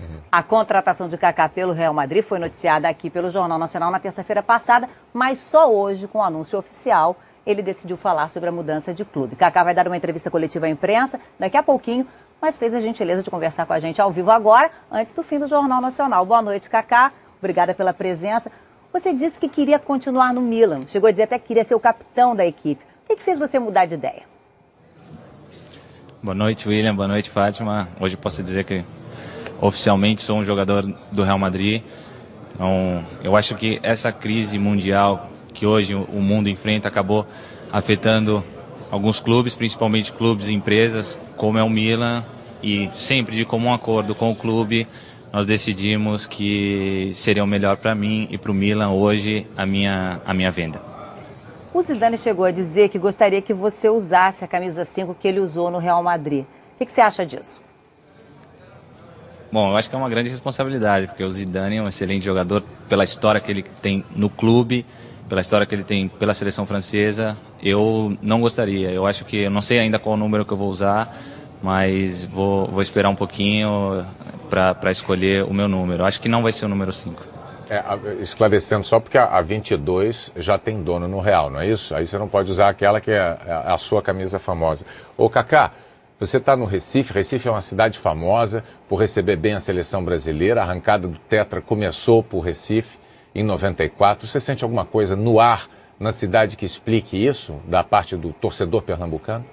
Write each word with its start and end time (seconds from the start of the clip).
Uhum. 0.00 0.20
A 0.30 0.42
contratação 0.42 1.08
de 1.08 1.18
Kaká 1.18 1.48
pelo 1.48 1.72
Real 1.72 1.92
Madrid 1.92 2.22
foi 2.22 2.38
noticiada 2.38 2.88
aqui 2.88 3.10
pelo 3.10 3.30
Jornal 3.30 3.58
Nacional 3.58 3.90
na 3.90 3.98
terça-feira 3.98 4.42
passada, 4.42 4.88
mas 5.12 5.38
só 5.40 5.72
hoje, 5.72 6.06
com 6.06 6.18
o 6.18 6.22
anúncio 6.22 6.58
oficial, 6.58 7.16
ele 7.44 7.62
decidiu 7.62 7.96
falar 7.96 8.28
sobre 8.28 8.48
a 8.48 8.52
mudança 8.52 8.92
de 8.92 9.04
clube. 9.04 9.34
Kaká 9.34 9.64
vai 9.64 9.74
dar 9.74 9.86
uma 9.86 9.96
entrevista 9.96 10.30
coletiva 10.30 10.66
à 10.66 10.68
imprensa 10.68 11.18
daqui 11.38 11.56
a 11.56 11.62
pouquinho, 11.62 12.06
mas 12.40 12.56
fez 12.56 12.74
a 12.74 12.80
gentileza 12.80 13.22
de 13.22 13.30
conversar 13.30 13.66
com 13.66 13.72
a 13.72 13.78
gente 13.78 14.00
ao 14.00 14.12
vivo 14.12 14.30
agora, 14.30 14.70
antes 14.90 15.14
do 15.14 15.22
fim 15.22 15.38
do 15.38 15.48
Jornal 15.48 15.80
Nacional. 15.80 16.24
Boa 16.24 16.42
noite, 16.42 16.70
Kaká. 16.70 17.12
Obrigada 17.38 17.74
pela 17.74 17.92
presença. 17.92 18.52
Você 18.92 19.12
disse 19.12 19.38
que 19.38 19.48
queria 19.48 19.78
continuar 19.78 20.32
no 20.32 20.40
Milan. 20.40 20.86
Chegou 20.86 21.08
a 21.08 21.10
dizer 21.10 21.24
até 21.24 21.38
que 21.38 21.46
queria 21.46 21.64
ser 21.64 21.74
o 21.74 21.80
capitão 21.80 22.36
da 22.36 22.46
equipe. 22.46 22.84
O 23.08 23.16
que 23.16 23.22
fez 23.22 23.38
você 23.38 23.58
mudar 23.58 23.86
de 23.86 23.94
ideia? 23.94 24.22
Boa 26.22 26.34
noite, 26.34 26.68
William. 26.68 26.94
Boa 26.94 27.08
noite, 27.08 27.30
Fátima. 27.30 27.88
Hoje 28.00 28.16
posso 28.16 28.42
dizer 28.42 28.64
que 28.64 28.84
oficialmente 29.60 30.22
sou 30.22 30.38
um 30.38 30.44
jogador 30.44 30.82
do 31.12 31.22
Real 31.22 31.38
Madrid. 31.38 31.82
Então, 32.54 33.04
eu 33.22 33.36
acho 33.36 33.54
que 33.54 33.78
essa 33.82 34.10
crise 34.10 34.58
mundial 34.58 35.30
que 35.52 35.66
hoje 35.66 35.94
o 35.94 36.20
mundo 36.20 36.48
enfrenta 36.48 36.88
acabou 36.88 37.26
afetando 37.72 38.44
alguns 38.90 39.20
clubes, 39.20 39.54
principalmente 39.54 40.12
clubes 40.12 40.48
e 40.48 40.54
empresas, 40.54 41.18
como 41.36 41.58
é 41.58 41.62
o 41.62 41.70
Milan, 41.70 42.24
e 42.62 42.90
sempre 42.94 43.36
de 43.36 43.44
comum 43.44 43.72
acordo 43.72 44.14
com 44.14 44.30
o 44.30 44.34
clube, 44.34 44.86
nós 45.32 45.46
decidimos 45.46 46.26
que 46.26 47.10
seria 47.12 47.44
o 47.44 47.46
melhor 47.46 47.76
para 47.76 47.94
mim 47.94 48.26
e 48.30 48.38
para 48.38 48.50
o 48.50 48.54
Milan 48.54 48.90
hoje 48.90 49.46
a 49.56 49.66
minha, 49.66 50.20
a 50.24 50.32
minha 50.32 50.50
venda. 50.50 50.80
O 51.72 51.82
Zidane 51.82 52.16
chegou 52.16 52.44
a 52.44 52.50
dizer 52.50 52.88
que 52.88 52.98
gostaria 52.98 53.42
que 53.42 53.52
você 53.52 53.88
usasse 53.88 54.42
a 54.42 54.48
camisa 54.48 54.84
5 54.84 55.14
que 55.14 55.28
ele 55.28 55.38
usou 55.38 55.70
no 55.70 55.78
Real 55.78 56.02
Madrid. 56.02 56.44
O 56.44 56.78
que, 56.78 56.86
que 56.86 56.92
você 56.92 57.00
acha 57.00 57.26
disso? 57.26 57.60
Bom, 59.50 59.70
eu 59.70 59.76
acho 59.76 59.88
que 59.88 59.96
é 59.96 59.98
uma 59.98 60.10
grande 60.10 60.28
responsabilidade, 60.28 61.06
porque 61.06 61.24
o 61.24 61.30
Zidane 61.30 61.76
é 61.76 61.82
um 61.82 61.88
excelente 61.88 62.24
jogador 62.24 62.62
pela 62.88 63.02
história 63.02 63.40
que 63.40 63.50
ele 63.50 63.62
tem 63.62 64.04
no 64.14 64.28
clube, 64.28 64.84
pela 65.26 65.40
história 65.40 65.66
que 65.66 65.74
ele 65.74 65.84
tem 65.84 66.06
pela 66.06 66.34
seleção 66.34 66.66
francesa. 66.66 67.36
Eu 67.62 68.16
não 68.20 68.40
gostaria. 68.40 68.90
Eu 68.90 69.06
acho 69.06 69.24
que 69.24 69.38
eu 69.38 69.50
não 69.50 69.62
sei 69.62 69.78
ainda 69.78 69.98
qual 69.98 70.16
número 70.16 70.44
que 70.44 70.52
eu 70.52 70.56
vou 70.56 70.68
usar, 70.68 71.16
mas 71.62 72.24
vou, 72.24 72.66
vou 72.66 72.82
esperar 72.82 73.08
um 73.08 73.14
pouquinho 73.14 74.04
para 74.50 74.90
escolher 74.90 75.44
o 75.44 75.54
meu 75.54 75.66
número. 75.66 76.04
Acho 76.04 76.20
que 76.20 76.28
não 76.28 76.42
vai 76.42 76.52
ser 76.52 76.66
o 76.66 76.68
número 76.68 76.92
5. 76.92 77.38
É, 77.70 77.82
esclarecendo 78.22 78.82
só 78.84 78.98
porque 78.98 79.18
a, 79.18 79.24
a 79.24 79.42
22 79.42 80.32
já 80.36 80.56
tem 80.56 80.82
dono 80.82 81.06
no 81.06 81.20
Real, 81.20 81.50
não 81.50 81.60
é 81.60 81.68
isso? 81.68 81.94
Aí 81.94 82.06
você 82.06 82.16
não 82.16 82.26
pode 82.26 82.50
usar 82.50 82.70
aquela 82.70 82.98
que 82.98 83.10
é 83.10 83.18
a, 83.18 83.74
a 83.74 83.78
sua 83.78 84.00
camisa 84.00 84.38
famosa. 84.38 84.86
Ô 85.18 85.28
Kaká, 85.28 85.72
você 86.18 86.38
está 86.38 86.56
no 86.56 86.64
Recife, 86.64 87.12
Recife 87.12 87.46
é 87.46 87.50
uma 87.50 87.60
cidade 87.60 87.96
famosa 87.96 88.64
por 88.88 88.96
receber 88.96 89.36
bem 89.36 89.54
a 89.54 89.60
seleção 89.60 90.04
brasileira, 90.04 90.60
a 90.60 90.64
arrancada 90.64 91.06
do 91.06 91.16
Tetra 91.16 91.60
começou 91.60 92.24
por 92.24 92.40
Recife 92.40 92.98
em 93.32 93.44
94. 93.44 94.26
Você 94.26 94.40
sente 94.40 94.64
alguma 94.64 94.84
coisa 94.84 95.14
no 95.14 95.38
ar 95.38 95.68
na 95.98 96.12
cidade 96.12 96.56
que 96.56 96.64
explique 96.64 97.16
isso, 97.16 97.60
da 97.66 97.84
parte 97.84 98.16
do 98.16 98.32
torcedor 98.32 98.82
pernambucano? 98.82 99.44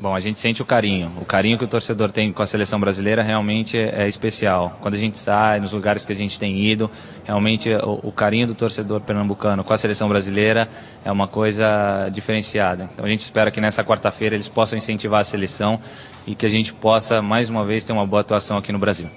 Bom, 0.00 0.14
a 0.14 0.20
gente 0.20 0.38
sente 0.38 0.62
o 0.62 0.64
carinho. 0.64 1.10
O 1.20 1.24
carinho 1.24 1.58
que 1.58 1.64
o 1.64 1.66
torcedor 1.66 2.12
tem 2.12 2.32
com 2.32 2.40
a 2.40 2.46
seleção 2.46 2.78
brasileira 2.78 3.20
realmente 3.20 3.76
é, 3.76 4.04
é 4.04 4.08
especial. 4.08 4.78
Quando 4.80 4.94
a 4.94 4.96
gente 4.96 5.18
sai, 5.18 5.58
nos 5.58 5.72
lugares 5.72 6.04
que 6.04 6.12
a 6.12 6.14
gente 6.14 6.38
tem 6.38 6.56
ido, 6.60 6.88
realmente 7.24 7.68
o, 7.74 7.98
o, 8.04 8.12
carinho 8.12 8.46
do 8.46 8.54
torcedor 8.54 9.00
pernambucano 9.00 9.64
com 9.64 9.74
a 9.74 9.78
seleção 9.78 10.08
brasileira 10.08 10.68
é 11.04 11.10
uma 11.10 11.26
coisa 11.26 12.08
diferenciada. 12.12 12.88
Então 12.94 13.04
a 13.04 13.08
gente 13.08 13.20
espera 13.20 13.50
que 13.50 13.60
nessa 13.60 13.82
quarta-feira 13.82 14.36
eles 14.36 14.48
possam 14.48 14.78
incentivar 14.78 15.22
a 15.22 15.24
seleção 15.24 15.80
e 16.24 16.36
que 16.36 16.46
a 16.46 16.48
gente 16.48 16.72
possa, 16.72 17.20
mais 17.20 17.50
uma 17.50 17.64
vez, 17.64 17.82
ter 17.82 17.92
uma 17.92 18.06
boa 18.06 18.20
atuação 18.20 18.56
aqui 18.56 18.70
no 18.70 18.78
Brasil. 18.78 19.08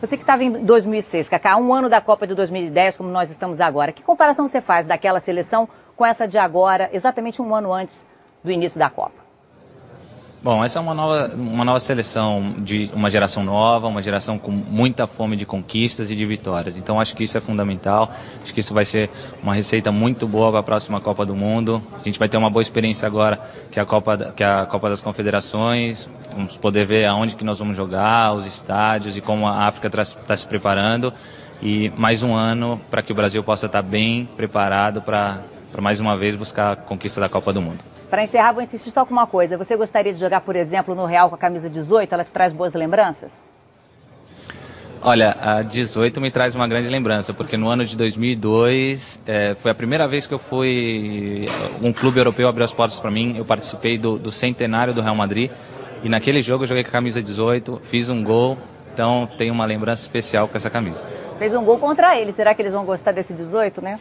Você 0.00 0.16
que 0.16 0.24
estava 0.24 0.42
em 0.42 0.64
2006, 0.64 1.28
Kaká, 1.28 1.56
um 1.56 1.72
ano 1.72 1.88
da 1.88 2.00
Copa 2.00 2.26
de 2.26 2.34
2010, 2.34 2.96
como 2.96 3.08
nós 3.08 3.30
estamos 3.30 3.60
agora, 3.60 3.92
que 3.92 4.02
comparação 4.02 4.48
você 4.48 4.60
faz 4.60 4.88
daquela 4.88 5.20
seleção 5.20 5.68
com 5.94 6.04
essa 6.04 6.26
de 6.26 6.38
agora, 6.38 6.90
exatamente 6.92 7.40
um 7.40 7.54
ano 7.54 7.72
antes 7.72 8.04
do 8.42 8.50
início 8.50 8.80
da 8.80 8.90
Copa? 8.90 9.23
Bom, 10.44 10.62
essa 10.62 10.78
é 10.78 10.82
uma 10.82 10.92
nova, 10.92 11.34
uma 11.34 11.64
nova 11.64 11.80
seleção 11.80 12.54
de 12.58 12.90
uma 12.92 13.08
geração 13.08 13.42
nova, 13.42 13.86
uma 13.86 14.02
geração 14.02 14.38
com 14.38 14.50
muita 14.50 15.06
fome 15.06 15.36
de 15.36 15.46
conquistas 15.46 16.10
e 16.10 16.14
de 16.14 16.26
vitórias. 16.26 16.76
Então 16.76 17.00
acho 17.00 17.16
que 17.16 17.24
isso 17.24 17.38
é 17.38 17.40
fundamental. 17.40 18.12
Acho 18.42 18.52
que 18.52 18.60
isso 18.60 18.74
vai 18.74 18.84
ser 18.84 19.08
uma 19.42 19.54
receita 19.54 19.90
muito 19.90 20.28
boa 20.28 20.50
para 20.50 20.60
a 20.60 20.62
próxima 20.62 21.00
Copa 21.00 21.24
do 21.24 21.34
Mundo. 21.34 21.82
A 21.98 22.04
gente 22.04 22.18
vai 22.18 22.28
ter 22.28 22.36
uma 22.36 22.50
boa 22.50 22.60
experiência 22.60 23.06
agora 23.06 23.40
que 23.70 23.78
é 23.78 23.82
a 23.82 23.86
Copa, 23.86 24.18
que 24.36 24.44
é 24.44 24.46
a 24.46 24.66
Copa 24.66 24.90
das 24.90 25.00
Confederações. 25.00 26.10
Vamos 26.30 26.58
poder 26.58 26.84
ver 26.84 27.06
aonde 27.06 27.36
que 27.36 27.44
nós 27.44 27.58
vamos 27.58 27.74
jogar, 27.74 28.34
os 28.34 28.44
estádios 28.46 29.16
e 29.16 29.22
como 29.22 29.46
a 29.46 29.66
África 29.66 29.86
está 29.86 30.04
tá 30.04 30.36
se 30.36 30.46
preparando. 30.46 31.10
E 31.62 31.90
mais 31.96 32.22
um 32.22 32.34
ano 32.34 32.78
para 32.90 33.00
que 33.00 33.12
o 33.12 33.14
Brasil 33.14 33.42
possa 33.42 33.64
estar 33.64 33.82
tá 33.82 33.88
bem 33.88 34.28
preparado 34.36 35.00
para 35.00 35.40
mais 35.80 36.00
uma 36.00 36.18
vez 36.18 36.36
buscar 36.36 36.72
a 36.72 36.76
conquista 36.76 37.18
da 37.18 37.30
Copa 37.30 37.50
do 37.50 37.62
Mundo. 37.62 37.93
Para 38.10 38.22
encerrar, 38.22 38.52
vou 38.52 38.62
insistir 38.62 38.90
só 38.90 39.04
com 39.04 39.12
uma 39.12 39.26
coisa. 39.26 39.56
Você 39.56 39.76
gostaria 39.76 40.12
de 40.12 40.20
jogar, 40.20 40.40
por 40.40 40.56
exemplo, 40.56 40.94
no 40.94 41.06
Real 41.06 41.28
com 41.28 41.34
a 41.34 41.38
camisa 41.38 41.68
18? 41.68 42.12
Ela 42.12 42.24
te 42.24 42.32
traz 42.32 42.52
boas 42.52 42.74
lembranças? 42.74 43.42
Olha, 45.06 45.36
a 45.38 45.60
18 45.60 46.18
me 46.18 46.30
traz 46.30 46.54
uma 46.54 46.66
grande 46.66 46.88
lembrança, 46.88 47.34
porque 47.34 47.58
no 47.58 47.68
ano 47.68 47.84
de 47.84 47.94
2002 47.94 49.20
é, 49.26 49.54
foi 49.54 49.70
a 49.70 49.74
primeira 49.74 50.08
vez 50.08 50.26
que 50.26 50.32
eu 50.32 50.38
fui. 50.38 51.44
Um 51.82 51.92
clube 51.92 52.18
europeu 52.18 52.48
abriu 52.48 52.64
as 52.64 52.72
portas 52.72 52.98
para 52.98 53.10
mim. 53.10 53.34
Eu 53.36 53.44
participei 53.44 53.98
do, 53.98 54.18
do 54.18 54.32
centenário 54.32 54.94
do 54.94 55.02
Real 55.02 55.14
Madrid 55.14 55.50
e 56.02 56.08
naquele 56.08 56.40
jogo 56.40 56.64
eu 56.64 56.68
joguei 56.68 56.82
com 56.84 56.88
a 56.88 56.92
camisa 56.92 57.22
18, 57.22 57.80
fiz 57.82 58.08
um 58.08 58.24
gol 58.24 58.56
então 58.94 59.28
tem 59.36 59.50
uma 59.50 59.66
lembrança 59.66 60.02
especial 60.02 60.46
com 60.46 60.56
essa 60.56 60.70
camisa. 60.70 61.04
Fez 61.36 61.52
um 61.52 61.64
gol 61.64 61.78
contra 61.78 62.16
ele, 62.16 62.30
será 62.30 62.54
que 62.54 62.62
eles 62.62 62.72
vão 62.72 62.84
gostar 62.84 63.10
desse 63.10 63.34
18, 63.34 63.82
né? 63.82 63.98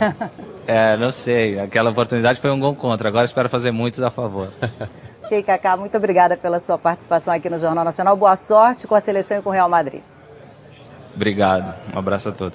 é, 0.68 0.94
não 0.98 1.10
sei. 1.10 1.58
Aquela 1.58 1.90
oportunidade 1.90 2.38
foi 2.38 2.50
um 2.50 2.60
gol 2.60 2.74
contra, 2.76 3.08
agora 3.08 3.24
espero 3.24 3.48
fazer 3.48 3.70
muitos 3.70 4.02
a 4.02 4.10
favor. 4.10 4.50
Ok, 5.26 5.42
Kaká, 5.42 5.76
muito 5.76 5.96
obrigada 5.96 6.36
pela 6.36 6.60
sua 6.60 6.78
participação 6.78 7.34
aqui 7.34 7.50
no 7.50 7.58
Jornal 7.58 7.84
Nacional. 7.84 8.16
Boa 8.16 8.36
sorte 8.36 8.86
com 8.86 8.94
a 8.94 9.00
seleção 9.00 9.36
e 9.36 9.42
com 9.42 9.50
o 9.50 9.52
Real 9.52 9.68
Madrid. 9.68 10.00
Obrigado. 11.16 11.74
Um 11.92 11.98
abraço 11.98 12.28
a 12.28 12.32
todos. 12.32 12.54